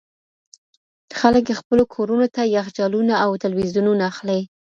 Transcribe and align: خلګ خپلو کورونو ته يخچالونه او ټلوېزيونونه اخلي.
خلګ 1.19 1.45
خپلو 1.59 1.83
کورونو 1.93 2.25
ته 2.35 2.41
يخچالونه 2.57 3.13
او 3.23 3.29
ټلوېزيونونه 3.41 4.03
اخلي. 4.11 4.41